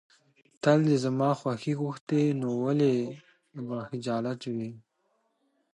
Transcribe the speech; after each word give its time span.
تل 0.63 0.79
د 0.89 0.91
زما 1.03 1.29
خوښي 1.39 1.73
غوښتې، 1.81 2.21
نو 2.41 2.49
ولې 2.63 2.95
به 3.67 3.77
خجالت 3.89 4.41
وې. 4.53 4.69